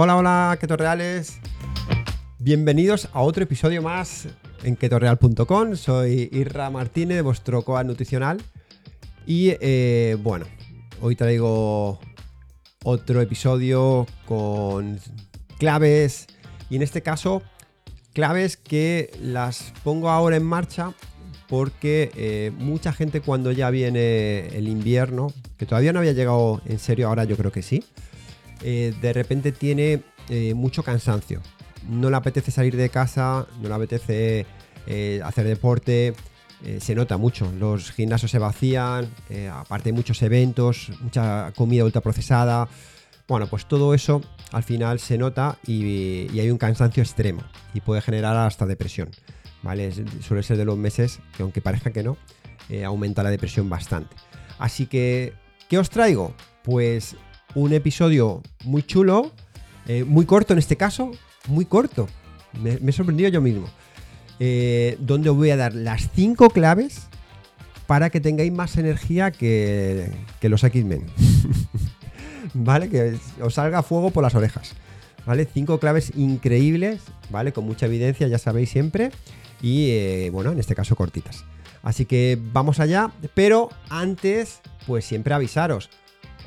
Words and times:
Hola, 0.00 0.16
hola, 0.16 0.56
Keto 0.60 0.76
Reales. 0.76 1.40
Bienvenidos 2.38 3.08
a 3.12 3.20
otro 3.22 3.42
episodio 3.42 3.82
más 3.82 4.28
en 4.62 4.76
ketorreal.com. 4.76 5.74
Soy 5.74 6.28
Irra 6.30 6.70
Martínez, 6.70 7.20
vuestro 7.24 7.62
coach 7.62 7.84
nutricional. 7.84 8.40
Y 9.26 9.56
eh, 9.60 10.16
bueno, 10.22 10.46
hoy 11.00 11.16
traigo 11.16 11.98
otro 12.84 13.20
episodio 13.20 14.06
con 14.24 15.00
claves. 15.58 16.28
Y 16.70 16.76
en 16.76 16.82
este 16.82 17.02
caso, 17.02 17.42
claves 18.12 18.56
que 18.56 19.10
las 19.20 19.72
pongo 19.82 20.10
ahora 20.10 20.36
en 20.36 20.44
marcha 20.44 20.94
porque 21.48 22.12
eh, 22.14 22.52
mucha 22.56 22.92
gente 22.92 23.20
cuando 23.20 23.50
ya 23.50 23.68
viene 23.70 24.46
el 24.56 24.68
invierno, 24.68 25.32
que 25.56 25.66
todavía 25.66 25.92
no 25.92 25.98
había 25.98 26.12
llegado 26.12 26.62
en 26.66 26.78
serio, 26.78 27.08
ahora 27.08 27.24
yo 27.24 27.36
creo 27.36 27.50
que 27.50 27.62
sí, 27.62 27.82
eh, 28.62 28.94
de 29.00 29.12
repente 29.12 29.52
tiene 29.52 30.02
eh, 30.28 30.54
mucho 30.54 30.82
cansancio. 30.82 31.40
No 31.88 32.10
le 32.10 32.16
apetece 32.16 32.50
salir 32.50 32.76
de 32.76 32.88
casa, 32.88 33.46
no 33.60 33.68
le 33.68 33.74
apetece 33.74 34.46
hacer 35.22 35.46
deporte, 35.46 36.14
se 36.80 36.94
nota 36.94 37.18
mucho. 37.18 37.52
Los 37.58 37.92
gimnasios 37.92 38.30
se 38.30 38.38
vacían, 38.38 39.06
aparte 39.52 39.92
muchos 39.92 40.22
eventos, 40.22 40.90
mucha 41.02 41.52
comida 41.54 41.84
ultraprocesada. 41.84 42.68
Bueno, 43.28 43.48
pues 43.48 43.66
todo 43.66 43.92
eso 43.92 44.22
al 44.50 44.62
final 44.62 44.98
se 44.98 45.18
nota 45.18 45.58
y 45.66 46.38
hay 46.38 46.50
un 46.50 46.56
cansancio 46.56 47.02
extremo 47.02 47.42
y 47.74 47.82
puede 47.82 48.00
generar 48.00 48.34
hasta 48.34 48.64
depresión. 48.64 49.10
¿vale? 49.62 49.92
Suele 50.20 50.42
ser 50.42 50.56
de 50.56 50.64
los 50.64 50.76
meses 50.76 51.20
que 51.36 51.42
aunque 51.42 51.60
parezca 51.60 51.92
que 51.92 52.02
no, 52.02 52.16
eh, 52.68 52.84
aumenta 52.84 53.22
la 53.22 53.30
depresión 53.30 53.68
bastante. 53.68 54.14
Así 54.58 54.86
que, 54.86 55.34
¿qué 55.68 55.78
os 55.78 55.90
traigo? 55.90 56.34
Pues 56.62 57.16
un 57.54 57.72
episodio 57.72 58.42
muy 58.64 58.82
chulo, 58.82 59.32
eh, 59.86 60.04
muy 60.04 60.26
corto 60.26 60.52
en 60.52 60.58
este 60.58 60.76
caso, 60.76 61.12
muy 61.46 61.64
corto. 61.64 62.08
Me, 62.60 62.78
he 62.86 62.92
sorprendido 62.92 63.30
yo 63.30 63.40
mismo. 63.40 63.66
Eh, 64.40 64.96
donde 65.00 65.30
os 65.30 65.36
voy 65.36 65.50
a 65.50 65.56
dar 65.56 65.74
las 65.74 66.10
5 66.14 66.50
claves 66.50 67.08
para 67.86 68.10
que 68.10 68.20
tengáis 68.20 68.52
más 68.52 68.76
energía 68.76 69.30
que, 69.30 70.10
que 70.40 70.48
los 70.48 70.62
X-Men. 70.62 71.06
¿Vale? 72.54 72.88
Que 72.88 73.18
os 73.40 73.54
salga 73.54 73.82
fuego 73.82 74.10
por 74.10 74.22
las 74.22 74.34
orejas. 74.34 74.74
¿Vale? 75.26 75.46
Cinco 75.52 75.78
claves 75.78 76.12
increíbles, 76.16 77.02
¿vale? 77.28 77.52
Con 77.52 77.66
mucha 77.66 77.84
evidencia, 77.84 78.28
ya 78.28 78.38
sabéis 78.38 78.70
siempre 78.70 79.10
y 79.60 79.90
eh, 79.90 80.30
bueno, 80.32 80.52
en 80.52 80.58
este 80.58 80.74
caso 80.74 80.96
cortitas. 80.96 81.44
Así 81.82 82.06
que 82.06 82.38
vamos 82.52 82.80
allá, 82.80 83.10
pero 83.34 83.70
antes, 83.88 84.60
pues 84.86 85.04
siempre 85.04 85.34
avisaros. 85.34 85.90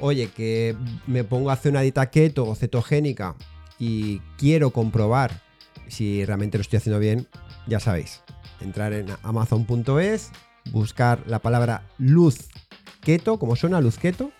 Oye, 0.01 0.29
que 0.29 0.75
me 1.05 1.23
pongo 1.23 1.51
a 1.51 1.53
hacer 1.53 1.71
una 1.71 1.81
dieta 1.81 2.09
keto 2.09 2.47
o 2.47 2.55
cetogénica 2.55 3.35
y 3.77 4.19
quiero 4.37 4.71
comprobar 4.71 5.41
si 5.87 6.25
realmente 6.25 6.57
lo 6.57 6.63
estoy 6.63 6.77
haciendo 6.77 6.99
bien, 6.99 7.27
ya 7.67 7.79
sabéis. 7.79 8.21
Entrar 8.61 8.93
en 8.93 9.07
amazon.es, 9.21 10.31
buscar 10.71 11.23
la 11.27 11.37
palabra 11.39 11.83
luz 11.99 12.49
keto, 13.01 13.37
como 13.37 13.55
suena 13.55 13.79
luz 13.79 13.97
keto, 13.97 14.31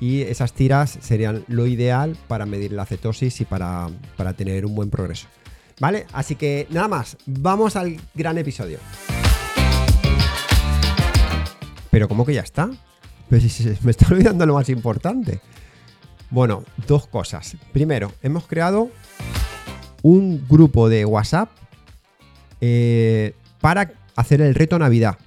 y 0.00 0.22
esas 0.22 0.52
tiras 0.52 0.98
serían 1.00 1.44
lo 1.48 1.66
ideal 1.66 2.16
para 2.28 2.46
medir 2.46 2.72
la 2.72 2.86
cetosis 2.86 3.40
y 3.40 3.44
para, 3.44 3.88
para 4.16 4.34
tener 4.34 4.64
un 4.64 4.74
buen 4.76 4.90
progreso. 4.90 5.26
¿Vale? 5.80 6.06
Así 6.12 6.36
que 6.36 6.68
nada 6.70 6.86
más, 6.86 7.16
vamos 7.26 7.74
al 7.74 8.00
gran 8.14 8.38
episodio. 8.38 8.78
Pero 11.90 12.08
¿cómo 12.08 12.24
que 12.24 12.34
ya 12.34 12.42
está? 12.42 12.70
Me 13.82 13.90
está 13.90 14.08
olvidando 14.10 14.46
lo 14.46 14.54
más 14.54 14.68
importante. 14.68 15.40
Bueno, 16.30 16.64
dos 16.86 17.06
cosas. 17.06 17.56
Primero, 17.72 18.12
hemos 18.22 18.46
creado 18.46 18.90
un 20.02 20.46
grupo 20.48 20.88
de 20.88 21.04
WhatsApp 21.04 21.50
eh, 22.60 23.34
para 23.60 23.92
hacer 24.16 24.40
el 24.40 24.54
reto 24.54 24.78
Navidad, 24.78 25.18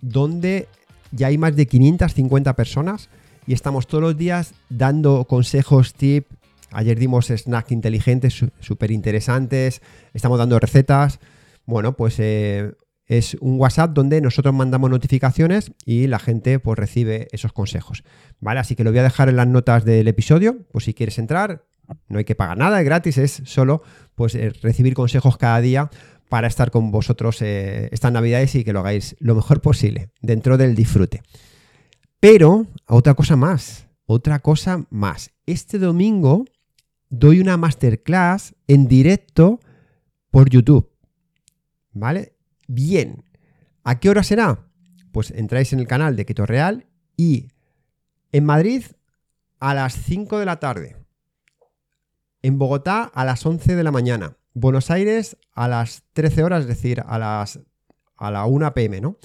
donde 0.00 0.68
ya 1.12 1.28
hay 1.28 1.38
más 1.38 1.56
de 1.56 1.66
550 1.66 2.54
personas 2.54 3.08
y 3.46 3.52
estamos 3.52 3.86
todos 3.86 4.02
los 4.02 4.16
días 4.16 4.54
dando 4.68 5.24
consejos, 5.24 5.94
tips, 5.94 6.28
Ayer 6.74 6.98
dimos 6.98 7.28
snacks 7.28 7.70
inteligentes, 7.70 8.44
súper 8.58 8.90
interesantes. 8.90 9.80
Estamos 10.12 10.38
dando 10.40 10.58
recetas. 10.58 11.20
Bueno, 11.66 11.96
pues 11.96 12.16
eh, 12.18 12.72
es 13.06 13.36
un 13.40 13.58
WhatsApp 13.58 13.92
donde 13.92 14.20
nosotros 14.20 14.54
mandamos 14.54 14.90
notificaciones 14.90 15.72
y 15.84 16.06
la 16.06 16.18
gente 16.18 16.58
pues 16.58 16.78
recibe 16.78 17.28
esos 17.32 17.52
consejos. 17.52 18.02
¿Vale? 18.40 18.60
Así 18.60 18.76
que 18.76 18.84
lo 18.84 18.90
voy 18.90 19.00
a 19.00 19.04
dejar 19.04 19.28
en 19.28 19.36
las 19.36 19.46
notas 19.46 19.84
del 19.84 20.08
episodio, 20.08 20.58
pues 20.72 20.84
si 20.84 20.94
quieres 20.94 21.18
entrar, 21.18 21.64
no 22.08 22.18
hay 22.18 22.24
que 22.24 22.34
pagar 22.34 22.56
nada, 22.56 22.80
es 22.80 22.84
gratis, 22.84 23.18
es 23.18 23.42
solo 23.44 23.82
pues 24.14 24.34
eh, 24.34 24.50
recibir 24.62 24.94
consejos 24.94 25.36
cada 25.36 25.60
día 25.60 25.90
para 26.28 26.46
estar 26.46 26.70
con 26.70 26.90
vosotros 26.90 27.42
eh, 27.42 27.88
estas 27.92 28.12
navidades 28.12 28.54
y 28.54 28.64
que 28.64 28.72
lo 28.72 28.80
hagáis 28.80 29.16
lo 29.20 29.34
mejor 29.34 29.60
posible, 29.60 30.10
dentro 30.20 30.56
del 30.56 30.74
disfrute. 30.74 31.22
Pero, 32.20 32.66
otra 32.86 33.14
cosa 33.14 33.36
más, 33.36 33.86
otra 34.06 34.38
cosa 34.38 34.86
más. 34.90 35.30
Este 35.46 35.78
domingo 35.78 36.46
doy 37.10 37.40
una 37.40 37.56
masterclass 37.56 38.54
en 38.66 38.88
directo 38.88 39.60
por 40.30 40.48
YouTube. 40.48 40.90
¿Vale? 41.92 42.33
Bien. 42.74 43.24
¿A 43.84 44.00
qué 44.00 44.10
hora 44.10 44.24
será? 44.24 44.66
Pues 45.12 45.30
entráis 45.30 45.72
en 45.72 45.78
el 45.78 45.86
canal 45.86 46.16
de 46.16 46.26
Keto 46.26 46.44
Real 46.44 46.86
y 47.16 47.48
en 48.32 48.44
Madrid 48.44 48.84
a 49.60 49.74
las 49.74 49.94
5 49.94 50.40
de 50.40 50.44
la 50.44 50.58
tarde. 50.58 50.96
En 52.42 52.58
Bogotá 52.58 53.04
a 53.04 53.24
las 53.24 53.46
11 53.46 53.76
de 53.76 53.84
la 53.84 53.92
mañana. 53.92 54.38
Buenos 54.54 54.90
Aires 54.90 55.36
a 55.52 55.68
las 55.68 56.02
13 56.14 56.42
horas, 56.42 56.62
es 56.62 56.66
decir, 56.66 57.00
a 57.06 57.16
las 57.18 57.60
a 58.16 58.30
la 58.32 58.44
1 58.44 58.74
pm, 58.74 59.00
¿no? 59.00 59.18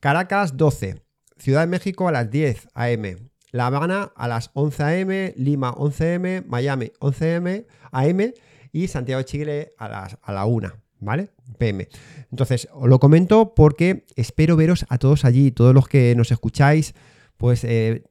Caracas 0.00 0.56
12. 0.56 1.02
Ciudad 1.36 1.60
de 1.60 1.66
México 1.66 2.08
a 2.08 2.12
las 2.12 2.30
10 2.30 2.68
am. 2.72 3.30
La 3.50 3.66
Habana 3.66 4.12
a 4.16 4.28
las 4.28 4.50
11 4.54 4.82
a.m., 4.82 5.34
Lima 5.36 5.72
11 5.72 6.14
m, 6.14 6.42
Miami 6.46 6.90
11 7.00 7.34
m, 7.34 7.66
a.m. 7.92 8.34
y 8.72 8.88
Santiago 8.88 9.18
de 9.18 9.24
Chile 9.26 9.72
a, 9.76 9.88
las, 9.88 10.18
a 10.22 10.32
la 10.32 10.46
1, 10.46 10.83
¿vale? 11.04 11.30
PM. 11.58 11.88
Entonces, 12.30 12.68
os 12.72 12.88
lo 12.88 12.98
comento 12.98 13.54
porque 13.54 14.06
espero 14.16 14.56
veros 14.56 14.86
a 14.88 14.98
todos 14.98 15.24
allí, 15.24 15.50
todos 15.50 15.74
los 15.74 15.88
que 15.88 16.14
nos 16.16 16.32
escucháis, 16.32 16.94
pues 17.36 17.64
eh, 17.64 18.04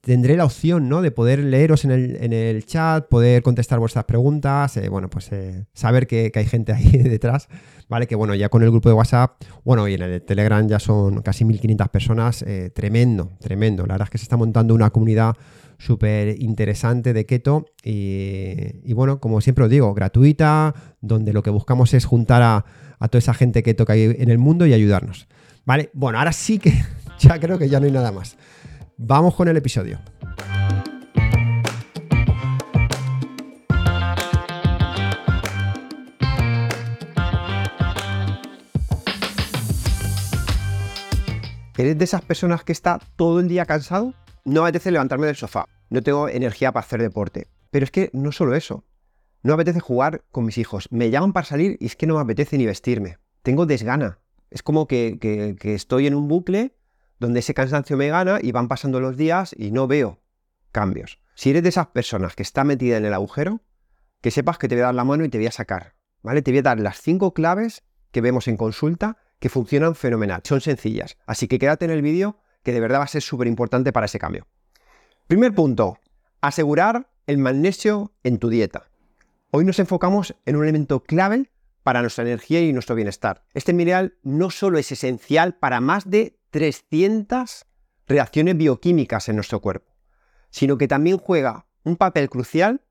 tendré 0.00 0.36
la 0.36 0.44
opción, 0.44 0.88
¿no? 0.88 1.02
De 1.02 1.10
poder 1.10 1.40
leeros 1.40 1.84
en 1.84 1.90
el, 1.90 2.64
chat, 2.64 3.08
poder 3.08 3.42
contestar 3.42 3.78
vuestras 3.78 4.04
preguntas, 4.04 4.76
eh, 4.76 4.88
bueno, 4.88 5.10
pues 5.10 5.30
eh, 5.32 5.66
saber 5.72 6.06
que, 6.06 6.30
que, 6.30 6.38
hay 6.38 6.46
gente 6.46 6.72
ahí 6.72 6.90
detrás 6.98 7.48
¿vale? 7.88 8.06
Que 8.06 8.14
bueno, 8.14 8.34
ya 8.34 8.48
con 8.48 8.62
el 8.62 8.70
grupo 8.70 8.88
de 8.88 8.94
WhatsApp, 8.94 9.42
bueno, 9.64 9.86
y 9.88 9.94
en 9.94 10.02
el 10.02 10.22
Telegram 10.22 10.66
ya 10.66 10.78
son 10.78 11.22
casi 11.22 11.44
1500 11.44 11.88
personas, 11.88 12.44
tremendo, 12.72 13.30
tremendo. 13.40 13.84
La 13.86 13.94
verdad 13.94 14.06
es 14.06 14.10
que 14.10 14.18
se 14.18 14.24
está 14.24 14.36
montando 14.36 14.74
una 14.74 14.90
comunidad 14.90 15.36
súper 15.84 16.40
interesante 16.40 17.12
de 17.12 17.26
keto 17.26 17.66
y, 17.82 18.92
bueno, 18.94 19.20
como 19.20 19.40
siempre 19.40 19.64
os 19.64 19.70
digo, 19.70 19.92
gratuita, 19.92 20.74
donde 21.00 21.32
lo 21.32 21.42
que 21.42 21.50
buscamos 21.50 21.92
es 21.92 22.06
juntar 22.06 22.42
a, 22.42 22.64
a 22.98 23.08
toda 23.08 23.18
esa 23.18 23.34
gente 23.34 23.62
keto 23.62 23.84
que 23.84 23.92
hay 23.92 24.16
en 24.18 24.30
el 24.30 24.38
mundo 24.38 24.66
y 24.66 24.72
ayudarnos. 24.72 25.28
¿Vale? 25.66 25.90
Bueno, 25.92 26.18
ahora 26.18 26.32
sí 26.32 26.58
que 26.58 26.72
ya 27.18 27.38
creo 27.38 27.58
que 27.58 27.68
ya 27.68 27.80
no 27.80 27.86
hay 27.86 27.92
nada 27.92 28.12
más. 28.12 28.36
Vamos 28.96 29.34
con 29.34 29.48
el 29.48 29.56
episodio. 29.56 30.00
¿Eres 41.76 41.98
de 41.98 42.04
esas 42.04 42.22
personas 42.22 42.62
que 42.62 42.72
está 42.72 43.00
todo 43.16 43.40
el 43.40 43.48
día 43.48 43.66
cansado? 43.66 44.14
No 44.44 44.62
me 44.62 44.68
apetece 44.68 44.90
levantarme 44.90 45.26
del 45.26 45.36
sofá, 45.36 45.66
no 45.88 46.02
tengo 46.02 46.28
energía 46.28 46.72
para 46.72 46.84
hacer 46.84 47.00
deporte. 47.00 47.48
Pero 47.70 47.84
es 47.84 47.90
que 47.90 48.10
no 48.12 48.30
solo 48.30 48.54
eso. 48.54 48.84
No 49.42 49.50
me 49.50 49.54
apetece 49.54 49.80
jugar 49.80 50.24
con 50.30 50.44
mis 50.44 50.58
hijos. 50.58 50.88
Me 50.90 51.10
llaman 51.10 51.32
para 51.32 51.46
salir 51.46 51.76
y 51.80 51.86
es 51.86 51.96
que 51.96 52.06
no 52.06 52.14
me 52.14 52.20
apetece 52.20 52.56
ni 52.58 52.66
vestirme. 52.66 53.18
Tengo 53.42 53.66
desgana. 53.66 54.20
Es 54.50 54.62
como 54.62 54.86
que, 54.86 55.18
que 55.18 55.74
estoy 55.74 56.06
en 56.06 56.14
un 56.14 56.28
bucle 56.28 56.76
donde 57.18 57.40
ese 57.40 57.54
cansancio 57.54 57.96
me 57.96 58.08
gana 58.08 58.38
y 58.40 58.52
van 58.52 58.68
pasando 58.68 59.00
los 59.00 59.16
días 59.16 59.54
y 59.58 59.70
no 59.70 59.86
veo 59.86 60.20
cambios. 60.72 61.18
Si 61.34 61.50
eres 61.50 61.62
de 61.62 61.70
esas 61.70 61.88
personas 61.88 62.36
que 62.36 62.42
está 62.42 62.64
metida 62.64 62.96
en 62.96 63.04
el 63.04 63.14
agujero, 63.14 63.60
que 64.20 64.30
sepas 64.30 64.58
que 64.58 64.68
te 64.68 64.74
voy 64.74 64.82
a 64.82 64.86
dar 64.86 64.94
la 64.94 65.04
mano 65.04 65.24
y 65.24 65.28
te 65.28 65.38
voy 65.38 65.46
a 65.46 65.52
sacar. 65.52 65.94
¿Vale? 66.22 66.42
Te 66.42 66.50
voy 66.50 66.58
a 66.58 66.62
dar 66.62 66.80
las 66.80 67.00
cinco 67.00 67.34
claves 67.34 67.82
que 68.10 68.20
vemos 68.20 68.48
en 68.48 68.56
consulta 68.56 69.18
que 69.38 69.48
funcionan 69.48 69.94
fenomenal, 69.94 70.40
son 70.44 70.60
sencillas. 70.60 71.18
Así 71.26 71.48
que 71.48 71.58
quédate 71.58 71.84
en 71.84 71.90
el 71.90 72.00
vídeo 72.00 72.38
que 72.64 72.72
de 72.72 72.80
verdad 72.80 72.98
va 73.00 73.04
a 73.04 73.08
ser 73.08 73.22
súper 73.22 73.46
importante 73.46 73.92
para 73.92 74.06
ese 74.06 74.18
cambio. 74.18 74.48
Primer 75.28 75.54
punto, 75.54 75.98
asegurar 76.40 77.10
el 77.26 77.38
magnesio 77.38 78.12
en 78.24 78.38
tu 78.38 78.48
dieta. 78.48 78.90
Hoy 79.50 79.64
nos 79.64 79.78
enfocamos 79.78 80.34
en 80.46 80.56
un 80.56 80.64
elemento 80.64 81.04
clave 81.04 81.52
para 81.84 82.00
nuestra 82.00 82.24
energía 82.24 82.60
y 82.60 82.72
nuestro 82.72 82.96
bienestar. 82.96 83.44
Este 83.52 83.72
mineral 83.72 84.18
no 84.22 84.50
solo 84.50 84.78
es 84.78 84.90
esencial 84.90 85.54
para 85.54 85.80
más 85.80 86.10
de 86.10 86.40
300 86.50 87.66
reacciones 88.06 88.56
bioquímicas 88.56 89.28
en 89.28 89.36
nuestro 89.36 89.60
cuerpo, 89.60 89.94
sino 90.50 90.78
que 90.78 90.88
también 90.88 91.18
juega 91.18 91.66
un 91.84 91.96
papel 91.96 92.30
crucial 92.30 92.82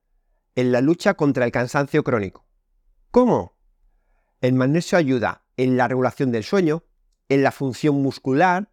en 0.56 0.72
la 0.72 0.82
lucha 0.82 1.16
contra 1.16 1.46
el 1.46 1.52
cansancio 1.52 2.04
crónico. 2.04 2.46
¿Cómo? 3.10 3.58
El 4.42 4.54
magnesio 4.54 4.98
ayuda 4.98 5.44
en 5.58 5.78
la 5.78 5.88
regulación 5.88 6.32
del 6.32 6.44
sueño, 6.44 6.84
en 7.30 7.44
la 7.44 7.52
función 7.52 8.02
muscular 8.02 8.73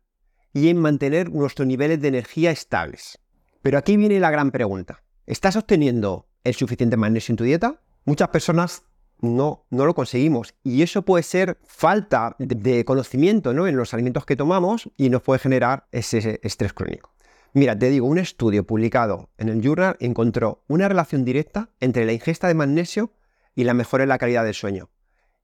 y 0.53 0.69
en 0.69 0.79
mantener 0.79 1.31
nuestros 1.31 1.67
niveles 1.67 2.01
de 2.01 2.09
energía 2.09 2.51
estables. 2.51 3.19
Pero 3.63 3.79
aquí 3.79 3.97
viene 3.97 4.21
la 4.21 4.31
gran 4.31 4.51
pregunta. 4.51 5.03
¿Estás 5.27 5.57
obteniendo 5.57 6.29
el 6.45 6.55
suficiente 6.55 6.97
magnesio 6.97 7.33
en 7.33 7.37
tu 7.37 7.45
dieta? 7.45 7.81
Muchas 8.05 8.29
personas 8.29 8.85
no, 9.21 9.67
no 9.71 9.87
lo 9.87 9.95
conseguimos. 9.95 10.55
Y 10.63 10.83
eso 10.83 11.03
puede 11.03 11.23
ser 11.23 11.59
falta 11.65 12.37
de, 12.39 12.85
conocimiento 12.85 13.53
¿no? 13.53 13.67
en 13.67 13.77
los 13.77 13.95
alimentos 13.95 14.25
que 14.27 14.37
tomamos 14.37 14.91
y 14.97 15.11
nos 15.11 15.23
puede 15.23 15.39
generar 15.39 15.87
ese 15.93 16.41
estrés 16.43 16.73
crónico. 16.73 17.15
Mira, 17.53 17.77
te 17.77 17.91
digo, 17.91 18.07
un 18.07 18.19
estudio 18.19 18.65
publicado 18.65 19.31
en 19.37 19.49
el 19.49 19.61
Journal 19.61 19.97
encontró 19.99 20.65
una 20.69 20.89
relación 20.89 21.25
directa 21.25 21.71
entre 21.81 22.05
la 22.07 22.13
ingesta 22.13 22.47
de 22.47 22.55
magnesio 22.55 23.13
y 23.57 23.65
la 23.65 23.75
mejora 23.75 24.05
en 24.05 24.09
la 24.09 24.19
calidad 24.19 24.45
del 24.45 24.55
sueño. 24.55 24.91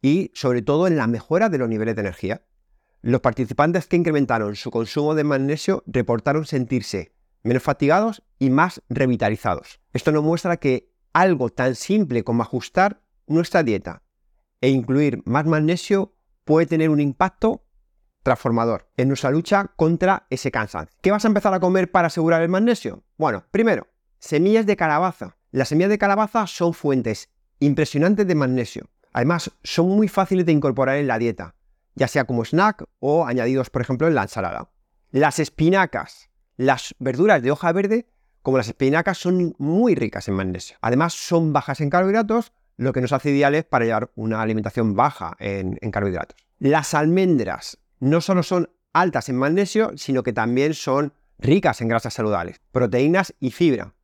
Y 0.01 0.31
sobre 0.35 0.63
todo 0.63 0.87
en 0.87 0.97
la 0.97 1.09
mejora 1.09 1.49
de 1.49 1.59
los 1.59 1.69
niveles 1.69 1.97
de 1.97 2.03
energía. 2.03 2.43
Los 3.07 3.21
participantes 3.21 3.87
que 3.87 3.95
incrementaron 3.95 4.57
su 4.57 4.73
consumo 4.73 5.15
de 5.15 5.23
magnesio 5.23 5.85
reportaron 5.87 6.45
sentirse 6.45 7.15
menos 7.45 7.63
fatigados 7.63 8.25
y 8.41 8.51
más 8.51 8.83
revitalizados. 8.89 9.81
Esto 9.93 10.11
nos 10.11 10.25
muestra 10.25 10.57
que 10.57 10.91
algo 11.13 11.51
tan 11.51 11.77
simple 11.77 12.25
como 12.25 12.43
ajustar 12.43 13.01
nuestra 13.29 13.63
dieta 13.63 14.03
e 14.61 14.71
incluir 14.71 15.23
más 15.25 15.47
magnesio 15.47 16.17
puede 16.43 16.67
tener 16.67 16.91
un 16.91 16.99
impacto 16.99 17.65
transformador 18.25 18.91
en 18.97 19.07
nuestra 19.07 19.31
lucha 19.31 19.71
contra 19.77 20.27
ese 20.29 20.51
cansancio. 20.51 20.99
¿Qué 21.01 21.13
vas 21.13 21.25
a 21.25 21.29
empezar 21.29 21.55
a 21.55 21.61
comer 21.61 21.93
para 21.93 22.09
asegurar 22.09 22.43
el 22.43 22.49
magnesio? 22.49 23.05
Bueno, 23.17 23.45
primero, 23.53 23.87
semillas 24.19 24.67
de 24.67 24.75
calabaza. 24.75 25.37
Las 25.53 25.69
semillas 25.69 25.91
de 25.91 25.99
calabaza 25.99 26.49
son 26.49 26.75
fuentes 26.75 27.29
impresionantes 27.61 28.27
de 28.27 28.35
magnesio. 28.35 28.91
Además, 29.13 29.53
son 29.63 29.91
muy 29.91 30.09
fáciles 30.09 30.45
de 30.45 30.51
incorporar 30.51 30.97
en 30.97 31.07
la 31.07 31.21
dieta, 31.21 31.55
ya 31.97 32.07
sea 32.07 32.25
como 32.25 32.45
snack 32.45 32.85
o 33.01 33.27
añadidos, 33.27 33.71
por 33.71 33.83
ejemplo, 33.83 34.07
en 34.07 34.15
la 34.15 34.23
ensalada. 34.23 34.71
Las 35.11 35.41
espinacas. 35.41 36.31
Las 36.57 36.95
verduras 36.99 37.43
de 37.43 37.51
hoja 37.51 37.73
verde, 37.73 38.07
como 38.43 38.59
las 38.59 38.69
espinacas, 38.69 39.19
son 39.19 39.55
muy 39.59 39.95
ricas 39.95 40.29
en 40.29 40.35
magnesio. 40.35 40.77
Además, 40.81 41.15
son 41.15 41.53
bajas 41.53 41.81
en 41.81 41.91
carbohidratos, 41.91 42.53
lo 42.77 42.93
que 42.93 43.01
nos 43.01 43.13
hace 43.13 43.31
ideales 43.31 43.65
para 43.65 43.87
llevar 43.87 44.11
una 44.15 44.43
alimentación 44.43 44.95
baja 44.95 45.37
en, 45.39 45.77
carbohidratos. 45.91 46.37
Las 46.59 46.95
almendras 46.95 47.79
no 47.99 48.21
solo 48.21 48.43
son 48.43 48.71
altas 48.93 49.29
en 49.29 49.37
magnesio, 49.37 49.93
sino 49.97 50.23
que 50.23 50.33
también 50.33 50.75
son 50.75 51.13
ricas 51.39 51.81
en 51.81 51.89
grasas 51.89 52.15
saludables, 52.15 52.61
proteínas 52.73 53.35
y 53.41 53.51
fibra. 53.51 53.95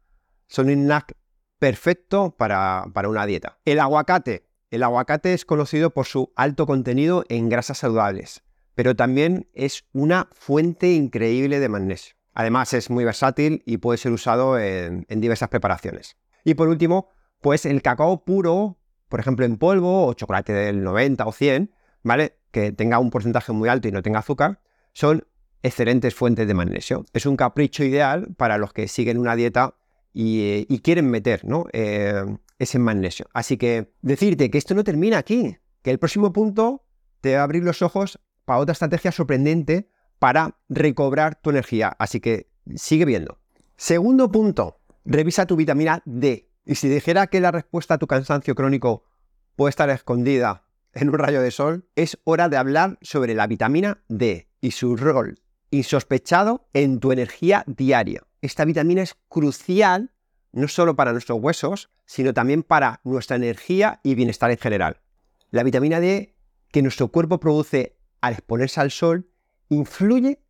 Son 0.48 0.66
un 0.66 0.84
snack 0.84 1.14
perfecto 1.58 2.34
para, 2.36 2.86
para, 2.92 3.08
una 3.08 3.24
dieta. 3.26 3.58
El 3.64 3.80
aguacate. 3.80 4.44
El 4.72 4.84
aguacate 4.84 5.34
es 5.34 5.44
conocido 5.44 5.90
por 5.90 6.06
su 6.06 6.32
alto 6.34 6.64
contenido 6.64 7.26
en 7.28 7.50
grasas 7.50 7.76
saludables, 7.76 8.42
pero 8.74 8.96
también 8.96 9.46
es 9.52 9.84
una 9.92 10.30
fuente 10.32 10.94
increíble 10.94 11.60
de 11.60 11.68
magnesio. 11.68 12.14
Además 12.32 12.72
es 12.72 12.88
muy 12.88 13.04
versátil 13.04 13.62
y 13.66 13.76
puede 13.76 13.98
ser 13.98 14.12
usado 14.12 14.58
en, 14.58 15.04
diversas 15.10 15.50
preparaciones. 15.50 16.16
Y 16.42 16.54
por 16.54 16.68
último, 16.68 17.10
pues 17.42 17.66
el 17.66 17.82
cacao 17.82 18.24
puro, 18.24 18.78
por 19.10 19.20
ejemplo 19.20 19.44
en 19.44 19.58
polvo 19.58 20.06
o 20.06 20.14
chocolate 20.14 20.54
del 20.54 20.82
90 20.82 21.26
o 21.26 21.32
100, 21.32 21.70
¿vale? 22.02 22.38
Que 22.50 22.72
tenga 22.72 22.98
un 22.98 23.10
porcentaje 23.10 23.52
muy 23.52 23.68
alto 23.68 23.88
y 23.88 23.92
no 23.92 24.00
tenga 24.00 24.20
azúcar, 24.20 24.62
son 24.94 25.26
excelentes 25.62 26.14
fuentes 26.14 26.48
de 26.48 26.54
magnesio. 26.54 27.04
Es 27.12 27.26
un 27.26 27.36
capricho 27.36 27.84
ideal 27.84 28.28
para 28.38 28.56
los 28.56 28.72
que 28.72 28.88
siguen 28.88 29.18
una 29.18 29.36
dieta 29.36 29.74
y, 30.14 30.66
quieren 30.78 31.10
meter 31.10 31.44
¿no? 31.44 31.66
Eh, 31.74 32.24
ese 32.62 32.78
magnesio. 32.78 33.26
Así 33.32 33.56
que 33.56 33.92
decirte 34.02 34.50
que 34.50 34.58
esto 34.58 34.74
no 34.74 34.84
termina 34.84 35.18
aquí, 35.18 35.58
que 35.82 35.90
el 35.90 35.98
próximo 35.98 36.32
punto 36.32 36.84
te 37.20 37.34
va 37.34 37.40
a 37.40 37.44
abrir 37.44 37.64
los 37.64 37.82
ojos 37.82 38.20
para 38.44 38.60
otra 38.60 38.72
estrategia 38.72 39.12
sorprendente 39.12 39.90
para 40.18 40.58
recobrar 40.68 41.40
tu 41.40 41.50
energía. 41.50 41.94
Así 41.98 42.20
que 42.20 42.50
sigue 42.76 43.04
viendo. 43.04 43.38
Segundo 43.76 44.30
punto, 44.30 44.80
revisa 45.04 45.46
tu 45.46 45.56
vitamina 45.56 46.02
D. 46.04 46.48
Y 46.64 46.76
si 46.76 46.88
dijera 46.88 47.26
que 47.26 47.40
la 47.40 47.50
respuesta 47.50 47.94
a 47.94 47.98
tu 47.98 48.06
cansancio 48.06 48.54
crónico 48.54 49.04
puede 49.56 49.70
estar 49.70 49.90
escondida 49.90 50.68
en 50.92 51.08
un 51.08 51.18
rayo 51.18 51.42
de 51.42 51.50
sol, 51.50 51.88
es 51.96 52.18
hora 52.24 52.48
de 52.48 52.56
hablar 52.56 52.98
sobre 53.02 53.34
la 53.34 53.46
vitamina 53.46 54.04
D 54.08 54.48
y 54.60 54.70
su 54.70 54.96
rol 54.96 55.40
insospechado 55.72 56.68
en 56.74 57.00
tu 57.00 57.10
energía 57.10 57.64
diaria. 57.66 58.22
Esta 58.42 58.64
vitamina 58.64 59.02
es 59.02 59.16
crucial 59.28 60.12
no 60.52 60.68
solo 60.68 60.96
para 60.96 61.12
nuestros 61.12 61.40
huesos, 61.40 61.90
sino 62.06 62.34
también 62.34 62.62
para 62.62 63.00
nuestra 63.04 63.36
energía 63.36 64.00
y 64.02 64.14
bienestar 64.14 64.50
en 64.50 64.58
general. 64.58 65.00
La 65.50 65.62
vitamina 65.62 66.00
D 66.00 66.34
que 66.70 66.82
nuestro 66.82 67.08
cuerpo 67.08 67.40
produce 67.40 67.98
al 68.20 68.34
exponerse 68.34 68.80
al 68.80 68.90
sol 68.90 69.28
influye 69.68 70.40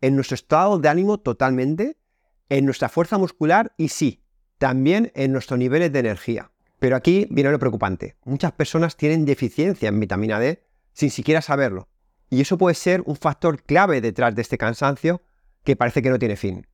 en 0.00 0.14
nuestro 0.14 0.34
estado 0.34 0.78
de 0.78 0.88
ánimo 0.88 1.18
totalmente, 1.18 1.96
en 2.48 2.64
nuestra 2.64 2.88
fuerza 2.88 3.18
muscular 3.18 3.72
y 3.76 3.88
sí, 3.88 4.24
también 4.58 5.10
en 5.14 5.32
nuestros 5.32 5.58
niveles 5.58 5.92
de 5.92 6.00
energía. 6.00 6.50
Pero 6.78 6.96
aquí 6.96 7.26
viene 7.30 7.50
lo 7.50 7.58
preocupante. 7.58 8.16
Muchas 8.24 8.52
personas 8.52 8.96
tienen 8.96 9.24
deficiencia 9.24 9.88
en 9.88 10.00
vitamina 10.00 10.38
D 10.38 10.64
sin 10.92 11.10
siquiera 11.10 11.40
saberlo. 11.40 11.88
Y 12.28 12.40
eso 12.40 12.58
puede 12.58 12.74
ser 12.74 13.02
un 13.06 13.16
factor 13.16 13.62
clave 13.62 14.00
detrás 14.00 14.34
de 14.34 14.42
este 14.42 14.58
cansancio 14.58 15.22
que 15.64 15.76
parece 15.76 16.02
que 16.02 16.10
no 16.10 16.18
tiene 16.18 16.36
fin. 16.36 16.66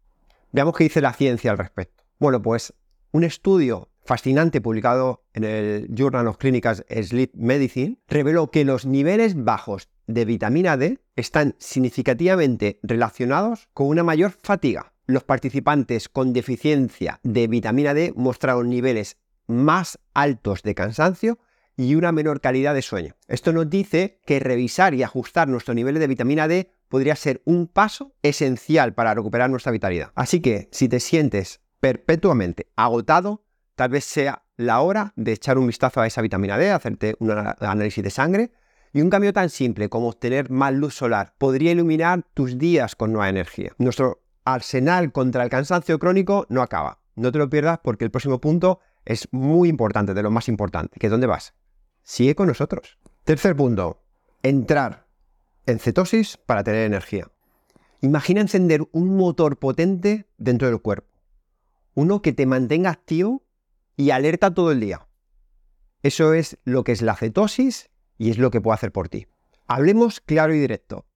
Veamos 0.52 0.74
qué 0.76 0.84
dice 0.84 1.00
la 1.00 1.12
ciencia 1.12 1.50
al 1.50 1.58
respecto. 1.58 2.04
Bueno, 2.20 2.42
pues 2.42 2.74
un 3.12 3.22
estudio 3.22 3.90
fascinante 4.04 4.60
publicado 4.60 5.22
en 5.34 5.44
el 5.44 5.88
Journal 5.94 6.26
of 6.26 6.38
Clinical 6.38 6.84
Sleep 6.88 7.30
Medicine 7.34 7.98
reveló 8.08 8.50
que 8.50 8.64
los 8.64 8.86
niveles 8.86 9.36
bajos 9.36 9.88
de 10.08 10.24
vitamina 10.24 10.76
D 10.76 10.98
están 11.14 11.54
significativamente 11.58 12.80
relacionados 12.82 13.68
con 13.72 13.86
una 13.86 14.02
mayor 14.02 14.32
fatiga. 14.32 14.94
Los 15.06 15.22
participantes 15.22 16.08
con 16.08 16.32
deficiencia 16.32 17.20
de 17.22 17.46
vitamina 17.46 17.94
D 17.94 18.12
mostraron 18.16 18.68
niveles 18.68 19.16
más 19.46 20.00
altos 20.12 20.62
de 20.62 20.74
cansancio 20.74 21.38
y 21.76 21.94
una 21.94 22.10
menor 22.10 22.40
calidad 22.40 22.74
de 22.74 22.82
sueño. 22.82 23.14
Esto 23.28 23.52
nos 23.52 23.70
dice 23.70 24.18
que 24.26 24.40
revisar 24.40 24.92
y 24.92 25.04
ajustar 25.04 25.46
nuestros 25.46 25.76
niveles 25.76 26.00
de 26.00 26.08
vitamina 26.08 26.48
D 26.48 26.72
podría 26.88 27.14
ser 27.14 27.42
un 27.44 27.68
paso 27.68 28.12
esencial 28.22 28.92
para 28.94 29.14
recuperar 29.14 29.50
nuestra 29.50 29.70
vitalidad. 29.70 30.10
Así 30.16 30.40
que 30.40 30.68
si 30.72 30.88
te 30.88 30.98
sientes 30.98 31.60
perpetuamente 31.80 32.68
agotado, 32.76 33.44
tal 33.74 33.90
vez 33.90 34.04
sea 34.04 34.42
la 34.56 34.80
hora 34.80 35.12
de 35.16 35.32
echar 35.32 35.58
un 35.58 35.66
vistazo 35.66 36.00
a 36.00 36.06
esa 36.06 36.22
vitamina 36.22 36.58
D, 36.58 36.70
hacerte 36.70 37.16
un 37.20 37.30
análisis 37.30 38.02
de 38.02 38.10
sangre 38.10 38.52
y 38.92 39.00
un 39.00 39.10
cambio 39.10 39.32
tan 39.32 39.50
simple 39.50 39.88
como 39.88 40.08
obtener 40.08 40.50
más 40.50 40.72
luz 40.72 40.94
solar 40.94 41.34
podría 41.38 41.72
iluminar 41.72 42.24
tus 42.34 42.58
días 42.58 42.96
con 42.96 43.12
nueva 43.12 43.28
energía. 43.28 43.72
Nuestro 43.78 44.22
arsenal 44.44 45.12
contra 45.12 45.44
el 45.44 45.50
cansancio 45.50 45.98
crónico 45.98 46.46
no 46.48 46.62
acaba. 46.62 47.00
No 47.14 47.32
te 47.32 47.38
lo 47.38 47.50
pierdas 47.50 47.78
porque 47.82 48.04
el 48.04 48.10
próximo 48.10 48.40
punto 48.40 48.80
es 49.04 49.28
muy 49.30 49.68
importante, 49.68 50.14
de 50.14 50.22
lo 50.22 50.30
más 50.30 50.48
importante, 50.48 50.98
que 50.98 51.08
dónde 51.08 51.26
vas. 51.26 51.54
Sigue 52.02 52.34
con 52.34 52.48
nosotros. 52.48 52.98
Tercer 53.24 53.54
punto, 53.56 54.02
entrar 54.42 55.06
en 55.66 55.78
cetosis 55.78 56.36
para 56.36 56.64
tener 56.64 56.86
energía. 56.86 57.28
Imagina 58.00 58.40
encender 58.40 58.88
un 58.92 59.16
motor 59.16 59.58
potente 59.58 60.26
dentro 60.38 60.68
del 60.68 60.80
cuerpo. 60.80 61.07
Uno 62.00 62.22
que 62.22 62.32
te 62.32 62.46
mantenga 62.46 62.90
activo 62.90 63.42
y 63.96 64.10
alerta 64.10 64.54
todo 64.54 64.70
el 64.70 64.78
día. 64.78 65.08
Eso 66.04 66.32
es 66.32 66.56
lo 66.62 66.84
que 66.84 66.92
es 66.92 67.02
la 67.02 67.16
cetosis 67.16 67.90
y 68.16 68.30
es 68.30 68.38
lo 68.38 68.52
que 68.52 68.60
puedo 68.60 68.72
hacer 68.72 68.92
por 68.92 69.08
ti. 69.08 69.26
Hablemos 69.66 70.20
claro 70.20 70.54
y 70.54 70.60
directo. 70.60 71.06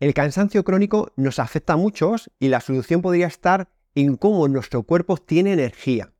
El 0.00 0.12
cansancio 0.12 0.64
crónico 0.64 1.12
nos 1.16 1.38
afecta 1.38 1.72
a 1.72 1.76
muchos 1.78 2.30
y 2.38 2.48
la 2.48 2.60
solución 2.60 3.00
podría 3.00 3.26
estar 3.26 3.70
en 3.94 4.16
cómo 4.16 4.46
nuestro 4.48 4.82
cuerpo 4.82 5.16
tiene 5.16 5.54
energía. 5.54 6.12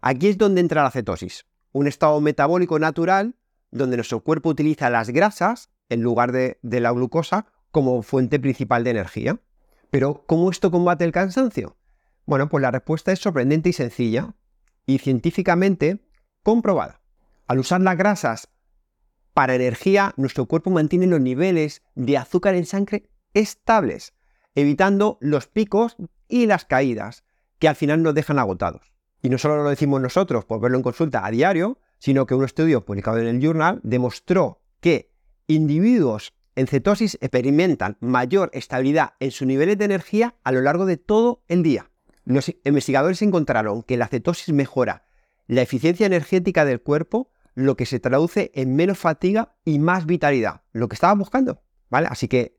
Aquí 0.00 0.28
es 0.28 0.38
donde 0.38 0.60
entra 0.60 0.84
la 0.84 0.92
cetosis, 0.92 1.44
un 1.72 1.88
estado 1.88 2.20
metabólico 2.20 2.78
natural 2.78 3.34
donde 3.72 3.96
nuestro 3.96 4.20
cuerpo 4.20 4.50
utiliza 4.50 4.88
las 4.88 5.10
grasas 5.10 5.68
en 5.88 6.00
lugar 6.00 6.30
de, 6.30 6.60
de 6.62 6.78
la 6.78 6.92
glucosa 6.92 7.46
como 7.72 8.02
fuente 8.02 8.38
principal 8.38 8.84
de 8.84 8.90
energía. 8.90 9.40
Pero, 9.90 10.22
¿cómo 10.28 10.48
esto 10.48 10.70
combate 10.70 11.04
el 11.04 11.10
cansancio? 11.10 11.76
Bueno, 12.26 12.48
pues 12.48 12.62
la 12.62 12.70
respuesta 12.70 13.12
es 13.12 13.18
sorprendente 13.18 13.68
y 13.68 13.72
sencilla 13.72 14.34
y 14.86 14.98
científicamente 14.98 16.04
comprobada. 16.42 17.00
Al 17.46 17.58
usar 17.58 17.80
las 17.80 17.96
grasas 17.96 18.48
para 19.34 19.54
energía, 19.54 20.12
nuestro 20.16 20.46
cuerpo 20.46 20.70
mantiene 20.70 21.06
los 21.06 21.20
niveles 21.20 21.82
de 21.94 22.18
azúcar 22.18 22.54
en 22.54 22.66
sangre 22.66 23.08
estables, 23.34 24.14
evitando 24.54 25.18
los 25.20 25.46
picos 25.46 25.96
y 26.28 26.46
las 26.46 26.64
caídas, 26.64 27.24
que 27.58 27.68
al 27.68 27.76
final 27.76 28.02
nos 28.02 28.14
dejan 28.14 28.38
agotados. 28.38 28.92
Y 29.22 29.28
no 29.28 29.38
solo 29.38 29.62
lo 29.62 29.70
decimos 29.70 30.00
nosotros 30.00 30.44
por 30.44 30.60
verlo 30.60 30.76
en 30.76 30.82
consulta 30.82 31.24
a 31.24 31.30
diario, 31.30 31.78
sino 31.98 32.26
que 32.26 32.34
un 32.34 32.44
estudio 32.44 32.84
publicado 32.84 33.18
en 33.18 33.26
el 33.26 33.40
Journal 33.40 33.80
demostró 33.84 34.60
que 34.80 35.12
individuos 35.46 36.34
en 36.56 36.66
cetosis 36.66 37.16
experimentan 37.20 37.96
mayor 38.00 38.50
estabilidad 38.52 39.14
en 39.20 39.30
sus 39.30 39.46
niveles 39.46 39.78
de 39.78 39.84
energía 39.84 40.34
a 40.42 40.52
lo 40.52 40.60
largo 40.60 40.84
de 40.84 40.96
todo 40.96 41.42
el 41.48 41.62
día. 41.62 41.91
Los 42.24 42.52
investigadores 42.64 43.22
encontraron 43.22 43.82
que 43.82 43.96
la 43.96 44.08
cetosis 44.08 44.54
mejora 44.54 45.06
la 45.46 45.62
eficiencia 45.62 46.06
energética 46.06 46.64
del 46.64 46.80
cuerpo, 46.80 47.30
lo 47.54 47.76
que 47.76 47.86
se 47.86 48.00
traduce 48.00 48.50
en 48.54 48.74
menos 48.74 48.98
fatiga 48.98 49.54
y 49.64 49.78
más 49.78 50.06
vitalidad, 50.06 50.62
lo 50.72 50.88
que 50.88 50.94
estabas 50.94 51.18
buscando, 51.18 51.62
¿vale? 51.90 52.06
Así 52.10 52.28
que 52.28 52.58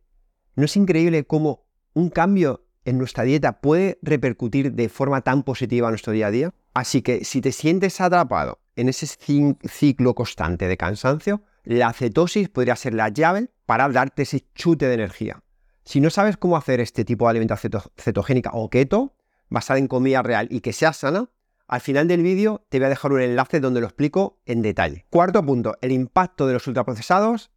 no 0.55 0.65
es 0.65 0.75
increíble 0.75 1.25
cómo 1.25 1.65
un 1.93 2.10
cambio 2.10 2.65
en 2.86 2.98
nuestra 2.98 3.24
dieta 3.24 3.62
puede 3.62 3.98
repercutir 4.01 4.74
de 4.74 4.89
forma 4.89 5.22
tan 5.22 5.43
positiva 5.43 5.88
en 5.88 5.93
nuestro 5.93 6.13
día 6.13 6.27
a 6.27 6.32
día. 6.32 6.53
Así 6.74 7.01
que 7.01 7.24
si 7.24 7.41
te 7.41 7.51
sientes 7.51 8.01
atrapado 8.01 8.60
en 8.75 8.89
ese 8.89 9.08
ciclo 9.08 10.15
constante 10.15 10.67
de 10.67 10.77
cansancio, 10.77 11.41
la 11.63 11.93
cetosis 11.93 12.50
podría 12.50 12.75
ser 12.75 12.93
la 12.93 13.10
llave 13.10 13.50
para 13.65 13.88
darte 13.89 14.24
ese 14.24 14.46
chute 14.53 14.88
de 14.88 14.96
energía. 14.96 15.43
Si 15.86 16.01
no 16.01 16.10
sabes 16.10 16.38
cómo 16.38 16.58
hacer 16.58 16.79
este 16.79 17.05
tipo 17.05 17.25
de 17.25 17.32
alimentación 17.32 17.72
cetogénica 17.98 18.51
o 18.53 18.70
keto, 18.70 19.15
basada 19.53 19.77
en 19.77 19.88
comida 19.88 20.24
real 20.24 20.48
y 20.50 20.62
que 20.62 20.74
sea 20.74 20.93
sana, 20.93 21.29
al 21.67 21.79
final 21.79 22.07
del 22.07 22.24
vídeo 22.24 22.65
te 22.69 22.79
voy 22.79 22.88
a 22.88 22.89
dejar 22.89 23.13
un 23.13 23.22
enlace 23.22 23.60
donde 23.60 23.81
lo 23.81 23.86
explico 23.86 24.41
en 24.45 24.63
detalle. 24.63 25.05
Cuarto 25.12 25.45
punto, 25.45 25.77
el 25.81 25.91
impacto 25.91 26.48
de 26.48 26.53
los 26.53 26.65
ultraprocesados 26.67 27.51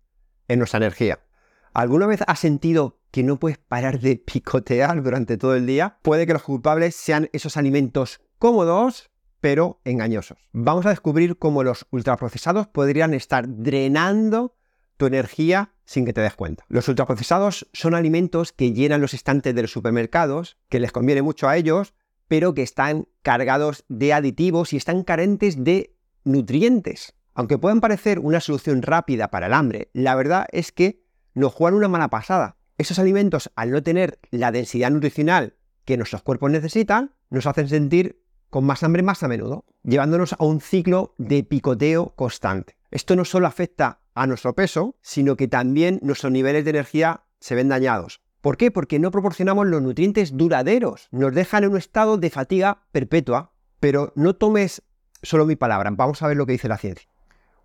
en 0.46 0.58
nuestra 0.58 0.76
energía. 0.76 1.20
¿Alguna 1.72 2.06
vez 2.06 2.20
has 2.26 2.38
sentido 2.38 3.00
que 3.10 3.22
no 3.22 3.38
puedes 3.38 3.56
parar 3.56 3.98
de 3.98 4.16
picotear 4.16 5.02
durante 5.02 5.38
todo 5.38 5.54
el 5.56 5.66
día? 5.66 5.98
Puede 6.02 6.26
que 6.26 6.34
los 6.34 6.42
culpables 6.42 6.94
sean 6.94 7.30
esos 7.32 7.56
alimentos 7.56 8.20
cómodos, 8.38 9.10
pero 9.40 9.80
engañosos. 9.84 10.38
Vamos 10.52 10.84
a 10.84 10.90
descubrir 10.90 11.38
cómo 11.38 11.62
los 11.62 11.86
ultraprocesados 11.90 12.66
podrían 12.66 13.14
estar 13.14 13.46
drenando 13.48 14.54
tu 14.98 15.06
energía 15.06 15.72
sin 15.86 16.04
que 16.04 16.12
te 16.12 16.20
des 16.20 16.34
cuenta. 16.34 16.64
Los 16.68 16.88
ultraprocesados 16.88 17.68
son 17.72 17.94
alimentos 17.94 18.52
que 18.52 18.72
llenan 18.72 19.00
los 19.00 19.14
estantes 19.14 19.54
de 19.54 19.62
los 19.62 19.70
supermercados, 19.70 20.58
que 20.68 20.80
les 20.80 20.92
conviene 20.92 21.22
mucho 21.22 21.48
a 21.48 21.56
ellos, 21.56 21.94
pero 22.28 22.54
que 22.54 22.62
están 22.62 23.06
cargados 23.22 23.84
de 23.88 24.12
aditivos 24.12 24.72
y 24.72 24.76
están 24.76 25.04
carentes 25.04 25.62
de 25.62 25.96
nutrientes. 26.24 27.14
Aunque 27.34 27.58
puedan 27.58 27.80
parecer 27.80 28.18
una 28.18 28.40
solución 28.40 28.82
rápida 28.82 29.28
para 29.28 29.46
el 29.46 29.54
hambre, 29.54 29.90
la 29.92 30.14
verdad 30.14 30.46
es 30.52 30.72
que 30.72 31.04
nos 31.34 31.54
juegan 31.54 31.76
una 31.76 31.88
mala 31.88 32.08
pasada. 32.08 32.56
Esos 32.78 32.98
alimentos, 32.98 33.50
al 33.56 33.70
no 33.70 33.82
tener 33.82 34.18
la 34.30 34.52
densidad 34.52 34.90
nutricional 34.90 35.54
que 35.84 35.96
nuestros 35.96 36.22
cuerpos 36.22 36.50
necesitan, 36.50 37.14
nos 37.30 37.46
hacen 37.46 37.68
sentir 37.68 38.22
con 38.50 38.64
más 38.64 38.82
hambre 38.82 39.02
más 39.02 39.22
a 39.22 39.28
menudo, 39.28 39.64
llevándonos 39.82 40.32
a 40.32 40.44
un 40.44 40.60
ciclo 40.60 41.14
de 41.18 41.44
picoteo 41.44 42.14
constante. 42.16 42.76
Esto 42.90 43.16
no 43.16 43.24
solo 43.24 43.46
afecta 43.46 44.00
a 44.16 44.26
nuestro 44.26 44.54
peso, 44.54 44.96
sino 45.02 45.36
que 45.36 45.46
también 45.46 46.00
nuestros 46.02 46.32
niveles 46.32 46.64
de 46.64 46.70
energía 46.70 47.22
se 47.38 47.54
ven 47.54 47.68
dañados. 47.68 48.20
¿Por 48.40 48.56
qué? 48.56 48.70
Porque 48.70 48.98
no 48.98 49.10
proporcionamos 49.10 49.66
los 49.66 49.82
nutrientes 49.82 50.36
duraderos, 50.36 51.08
nos 51.12 51.34
dejan 51.34 51.64
en 51.64 51.70
un 51.72 51.76
estado 51.76 52.16
de 52.16 52.30
fatiga 52.30 52.82
perpetua, 52.92 53.52
pero 53.78 54.12
no 54.16 54.34
tomes 54.34 54.82
solo 55.22 55.46
mi 55.46 55.54
palabra, 55.54 55.90
vamos 55.92 56.22
a 56.22 56.28
ver 56.28 56.36
lo 56.36 56.46
que 56.46 56.52
dice 56.52 56.68
la 56.68 56.78
ciencia. 56.78 57.08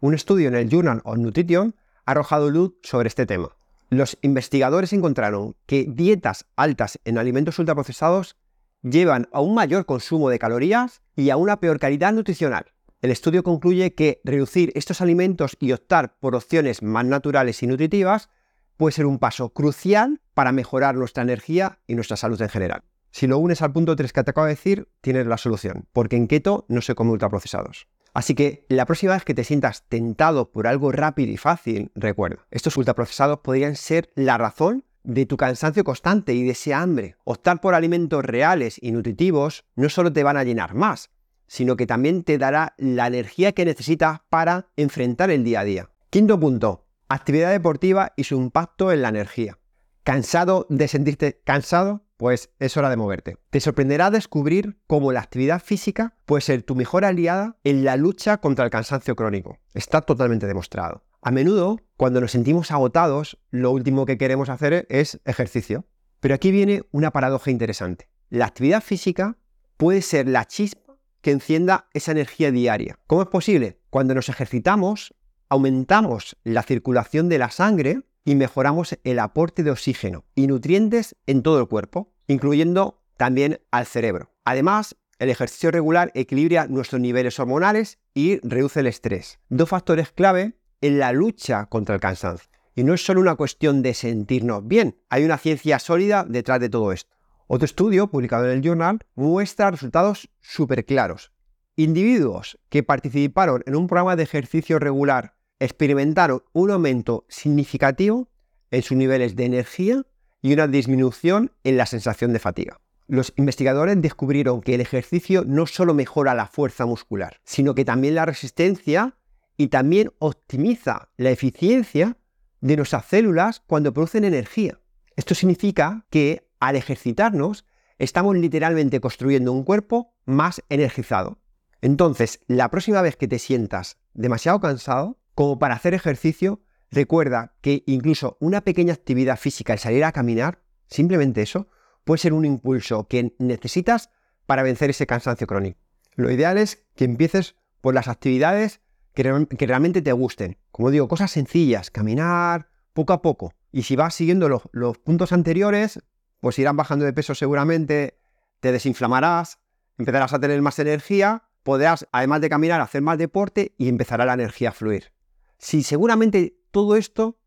Un 0.01 0.13
estudio 0.13 0.49
en 0.49 0.55
el 0.55 0.69
Journal 0.69 1.01
of 1.05 1.17
Nutrition 1.17 1.75
ha 2.05 2.11
arrojado 2.11 2.49
luz 2.49 2.73
sobre 2.83 3.07
este 3.07 3.25
tema. 3.25 3.55
Los 3.89 4.17
investigadores 4.21 4.93
encontraron 4.93 5.55
que 5.65 5.85
dietas 5.87 6.45
altas 6.55 6.99
en 7.05 7.17
alimentos 7.17 7.59
ultraprocesados 7.59 8.35
llevan 8.81 9.29
a 9.31 9.41
un 9.41 9.53
mayor 9.53 9.85
consumo 9.85 10.29
de 10.29 10.39
calorías 10.39 11.01
y 11.15 11.29
a 11.29 11.37
una 11.37 11.59
peor 11.59 11.79
calidad 11.79 12.11
nutricional. 12.13 12.65
El 13.01 13.09
estudio 13.09 13.41
concluye 13.41 13.95
que 13.95 14.21
reducir 14.23 14.71
estos 14.75 15.01
alimentos 15.01 15.57
y 15.59 15.71
optar 15.71 16.19
por 16.19 16.35
opciones 16.35 16.83
más 16.83 17.03
naturales 17.03 17.63
y 17.63 17.67
nutritivas 17.67 18.29
puede 18.77 18.93
ser 18.93 19.07
un 19.07 19.17
paso 19.17 19.49
crucial 19.49 20.21
para 20.35 20.51
mejorar 20.51 20.93
nuestra 20.93 21.23
energía 21.23 21.79
y 21.87 21.95
nuestra 21.95 22.15
salud 22.15 22.39
en 22.39 22.49
general. 22.49 22.83
Si 23.09 23.25
lo 23.25 23.39
unes 23.39 23.63
al 23.63 23.73
punto 23.73 23.95
3 23.95 24.13
que 24.13 24.23
te 24.23 24.29
acabo 24.29 24.45
de 24.45 24.53
decir, 24.53 24.87
tienes 25.01 25.25
la 25.25 25.37
solución, 25.37 25.87
porque 25.93 26.15
en 26.15 26.27
keto 26.27 26.65
no 26.69 26.81
se 26.81 26.93
come 26.93 27.09
ultraprocesados. 27.09 27.87
Así 28.13 28.35
que 28.35 28.67
la 28.69 28.85
próxima 28.85 29.13
vez 29.13 29.23
que 29.23 29.33
te 29.33 29.45
sientas 29.45 29.87
tentado 29.89 30.51
por 30.51 30.67
algo 30.67 30.91
rápido 30.91 31.31
y 31.31 31.37
fácil, 31.37 31.91
recuerda, 31.95 32.45
estos 32.51 32.77
ultraprocesados 32.77 33.39
podrían 33.39 33.77
ser 33.77 34.11
la 34.13 34.37
razón 34.37 34.85
de 35.03 35.25
tu 35.25 35.37
cansancio 35.37 35.83
constante 35.83 36.35
y 36.35 36.43
de 36.43 36.51
ese 36.51 36.75
hambre. 36.75 37.15
Optar 37.23 37.61
por 37.61 37.73
alimentos 37.73 38.23
reales 38.23 38.77
y 38.79 38.91
nutritivos 38.91 39.65
no 39.75 39.89
solo 39.89 40.13
te 40.13 40.23
van 40.23 40.37
a 40.37 40.43
llenar 40.43 40.75
más, 40.75 41.09
sino 41.51 41.75
que 41.75 41.85
también 41.85 42.23
te 42.23 42.37
dará 42.37 42.75
la 42.77 43.07
energía 43.07 43.51
que 43.51 43.65
necesitas 43.65 44.21
para 44.29 44.69
enfrentar 44.77 45.31
el 45.31 45.43
día 45.43 45.59
a 45.59 45.63
día. 45.65 45.89
Quinto 46.09 46.39
punto, 46.39 46.87
actividad 47.09 47.51
deportiva 47.51 48.13
y 48.15 48.23
su 48.23 48.35
impacto 48.35 48.89
en 48.93 49.01
la 49.01 49.09
energía. 49.09 49.59
¿Cansado 50.03 50.65
de 50.69 50.87
sentirte 50.87 51.41
cansado? 51.43 52.05
Pues 52.15 52.51
es 52.59 52.77
hora 52.77 52.89
de 52.89 52.95
moverte. 52.95 53.37
Te 53.49 53.59
sorprenderá 53.59 54.09
descubrir 54.11 54.79
cómo 54.87 55.11
la 55.11 55.19
actividad 55.19 55.61
física 55.61 56.15
puede 56.25 56.39
ser 56.39 56.63
tu 56.63 56.73
mejor 56.73 57.03
aliada 57.03 57.57
en 57.65 57.83
la 57.83 57.97
lucha 57.97 58.37
contra 58.37 58.63
el 58.63 58.71
cansancio 58.71 59.17
crónico. 59.17 59.57
Está 59.73 59.99
totalmente 59.99 60.47
demostrado. 60.47 61.03
A 61.21 61.31
menudo, 61.31 61.81
cuando 61.97 62.21
nos 62.21 62.31
sentimos 62.31 62.71
agotados, 62.71 63.37
lo 63.49 63.71
último 63.71 64.05
que 64.05 64.17
queremos 64.17 64.47
hacer 64.47 64.87
es 64.89 65.19
ejercicio. 65.25 65.83
Pero 66.21 66.33
aquí 66.33 66.49
viene 66.49 66.83
una 66.91 67.11
paradoja 67.11 67.51
interesante. 67.51 68.07
La 68.29 68.45
actividad 68.45 68.81
física 68.81 69.35
puede 69.81 70.03
ser 70.03 70.27
la 70.27 70.45
chispa 70.45 70.80
que 71.21 71.31
encienda 71.31 71.87
esa 71.93 72.11
energía 72.11 72.51
diaria. 72.51 72.99
¿Cómo 73.07 73.21
es 73.21 73.27
posible? 73.27 73.79
Cuando 73.89 74.13
nos 74.13 74.29
ejercitamos, 74.29 75.13
aumentamos 75.49 76.37
la 76.43 76.63
circulación 76.63 77.29
de 77.29 77.37
la 77.37 77.51
sangre 77.51 78.01
y 78.23 78.35
mejoramos 78.35 78.97
el 79.03 79.19
aporte 79.19 79.63
de 79.63 79.71
oxígeno 79.71 80.25
y 80.35 80.47
nutrientes 80.47 81.15
en 81.27 81.43
todo 81.43 81.59
el 81.59 81.67
cuerpo, 81.67 82.13
incluyendo 82.27 83.01
también 83.17 83.59
al 83.71 83.85
cerebro. 83.85 84.31
Además, 84.45 84.95
el 85.19 85.29
ejercicio 85.29 85.69
regular 85.69 86.11
equilibra 86.15 86.67
nuestros 86.67 87.01
niveles 87.01 87.39
hormonales 87.39 87.99
y 88.13 88.39
reduce 88.47 88.79
el 88.79 88.87
estrés, 88.87 89.39
dos 89.49 89.69
factores 89.69 90.11
clave 90.11 90.55
en 90.81 90.97
la 90.97 91.11
lucha 91.11 91.67
contra 91.67 91.95
el 91.95 92.01
cansancio. 92.01 92.49
Y 92.73 92.83
no 92.83 92.93
es 92.93 93.05
solo 93.05 93.21
una 93.21 93.35
cuestión 93.35 93.81
de 93.81 93.93
sentirnos 93.93 94.67
bien, 94.67 94.97
hay 95.09 95.23
una 95.23 95.37
ciencia 95.37 95.77
sólida 95.77 96.25
detrás 96.27 96.59
de 96.59 96.69
todo 96.69 96.91
esto. 96.91 97.15
Otro 97.53 97.65
estudio 97.65 98.07
publicado 98.07 98.45
en 98.45 98.51
el 98.51 98.61
Journal 98.61 98.99
muestra 99.13 99.71
resultados 99.71 100.29
súper 100.39 100.85
claros. 100.85 101.33
Individuos 101.75 102.57
que 102.69 102.81
participaron 102.81 103.61
en 103.65 103.75
un 103.75 103.87
programa 103.87 104.15
de 104.15 104.23
ejercicio 104.23 104.79
regular 104.79 105.35
experimentaron 105.59 106.43
un 106.53 106.71
aumento 106.71 107.25
significativo 107.27 108.29
en 108.71 108.83
sus 108.83 108.95
niveles 108.95 109.35
de 109.35 109.43
energía 109.43 110.05
y 110.41 110.53
una 110.53 110.67
disminución 110.67 111.51
en 111.65 111.75
la 111.75 111.85
sensación 111.87 112.31
de 112.31 112.39
fatiga. 112.39 112.79
Los 113.07 113.33
investigadores 113.35 114.01
descubrieron 114.01 114.61
que 114.61 114.75
el 114.75 114.79
ejercicio 114.79 115.43
no 115.45 115.67
solo 115.67 115.93
mejora 115.93 116.33
la 116.33 116.47
fuerza 116.47 116.85
muscular, 116.85 117.41
sino 117.43 117.75
que 117.75 117.83
también 117.83 118.15
la 118.15 118.25
resistencia 118.25 119.17
y 119.57 119.67
también 119.67 120.13
optimiza 120.19 121.09
la 121.17 121.31
eficiencia 121.31 122.15
de 122.61 122.77
nuestras 122.77 123.07
células 123.07 123.61
cuando 123.67 123.93
producen 123.93 124.23
energía. 124.23 124.79
Esto 125.17 125.35
significa 125.35 126.05
que 126.09 126.49
al 126.61 126.77
ejercitarnos 126.77 127.65
estamos 127.97 128.37
literalmente 128.37 129.01
construyendo 129.01 129.51
un 129.51 129.65
cuerpo 129.65 130.13
más 130.25 130.63
energizado. 130.69 131.39
Entonces, 131.81 132.39
la 132.47 132.69
próxima 132.69 133.01
vez 133.01 133.17
que 133.17 133.27
te 133.27 133.39
sientas 133.39 133.97
demasiado 134.13 134.59
cansado, 134.61 135.19
como 135.35 135.59
para 135.59 135.75
hacer 135.75 135.93
ejercicio, 135.93 136.61
recuerda 136.89 137.55
que 137.61 137.83
incluso 137.87 138.37
una 138.39 138.61
pequeña 138.61 138.93
actividad 138.93 139.37
física, 139.37 139.73
el 139.73 139.79
salir 139.79 140.03
a 140.03 140.11
caminar, 140.11 140.61
simplemente 140.87 141.41
eso, 141.41 141.67
puede 142.03 142.19
ser 142.19 142.33
un 142.33 142.45
impulso 142.45 143.07
que 143.07 143.35
necesitas 143.39 144.09
para 144.45 144.63
vencer 144.63 144.89
ese 144.89 145.07
cansancio 145.07 145.47
crónico. 145.47 145.79
Lo 146.15 146.29
ideal 146.29 146.57
es 146.57 146.85
que 146.95 147.05
empieces 147.05 147.55
por 147.81 147.93
las 147.93 148.07
actividades 148.07 148.81
que, 149.13 149.23
realmente 149.65 150.01
te 150.01 150.11
gusten. 150.11 150.57
Como 150.71 150.91
digo, 150.91 151.07
cosas 151.07 151.31
sencillas, 151.31 151.89
caminar 151.89 152.69
poco 152.93 153.13
a 153.13 153.21
poco. 153.21 153.53
Y 153.71 153.83
si 153.83 153.95
vas 153.95 154.13
siguiendo 154.13 154.49
los, 154.49 154.63
los 154.71 154.97
puntos 154.97 155.31
anteriores, 155.31 155.99
pues 156.41 156.59
irás 156.59 156.75
bajando 156.75 157.05
de 157.05 157.13
peso 157.13 157.33
seguramente, 157.33 158.19
te 158.59 158.73
desinflamarás, 158.73 159.59
empezarás 159.97 160.33
a 160.33 160.39
tener 160.39 160.61
más 160.61 160.77
energía, 160.79 161.43
podrás, 161.63 162.05
además 162.11 162.41
de 162.41 162.49
caminar, 162.49 162.81
hacer 162.81 163.01
más 163.01 163.17
deporte 163.17 163.73
y 163.77 163.87
empezará 163.87 164.25
la 164.25 164.33
energía 164.33 164.69
a 164.69 164.73
fluir 164.73 165.13
si 165.61 165.83
seguramente 165.83 166.57
todo 166.71 166.95
esto 166.95 167.37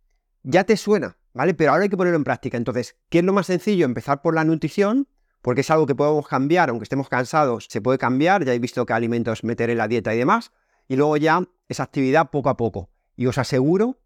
ya 0.44 0.64
te 0.64 0.76
suena, 0.76 1.18
¿vale? 1.34 1.52
Pero 1.52 1.72
ahora 1.72 1.82
hay 1.82 1.88
que 1.88 1.96
ponerlo 1.96 2.16
en 2.16 2.24
práctica. 2.24 2.56
Entonces, 2.56 2.96
¿qué 3.10 3.18
es 3.18 3.24
lo 3.24 3.32
más 3.32 3.46
sencillo? 3.46 3.84
Empezar 3.84 4.22
por 4.22 4.34
la 4.34 4.44
nutrición, 4.44 5.08
porque 5.42 5.62
es 5.62 5.70
algo 5.70 5.86
que 5.86 5.96
podemos 5.96 6.28
cambiar, 6.28 6.70
aunque 6.70 6.84
estemos 6.84 7.08
cansados, 7.08 7.66
se 7.68 7.82
puede 7.82 7.98
cambiar, 7.98 8.44
ya 8.44 8.54
he 8.54 8.58
visto 8.58 8.86
qué 8.86 8.92
alimentos 8.92 9.42
meter 9.42 9.68
en 9.68 9.78
la 9.78 9.88
dieta 9.88 10.14
y 10.14 10.18
demás, 10.18 10.52
y 10.86 10.96
luego 10.96 11.16
ya 11.16 11.42
esa 11.68 11.82
actividad 11.82 12.30
poco 12.30 12.50
a 12.50 12.56
poco. 12.56 12.88
Y 13.16 13.26
os 13.26 13.36
aseguro 13.36 13.98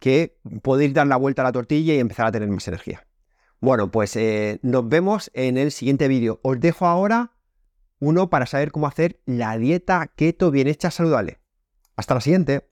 que 0.00 0.40
podéis 0.62 0.92
dar 0.92 1.06
la 1.06 1.16
vuelta 1.16 1.42
a 1.42 1.44
la 1.44 1.52
tortilla 1.52 1.94
y 1.94 2.00
empezar 2.00 2.26
a 2.26 2.32
tener 2.32 2.48
más 2.48 2.66
energía. 2.66 3.06
Bueno, 3.62 3.92
pues 3.92 4.16
eh, 4.16 4.58
nos 4.62 4.88
vemos 4.88 5.30
en 5.34 5.56
el 5.56 5.70
siguiente 5.70 6.08
vídeo. 6.08 6.40
Os 6.42 6.58
dejo 6.58 6.84
ahora 6.84 7.30
uno 8.00 8.28
para 8.28 8.46
saber 8.46 8.72
cómo 8.72 8.88
hacer 8.88 9.20
la 9.24 9.56
dieta 9.56 10.08
keto 10.16 10.50
bien 10.50 10.66
hecha 10.66 10.90
saludable. 10.90 11.38
Hasta 11.94 12.14
la 12.14 12.20
siguiente. 12.20 12.71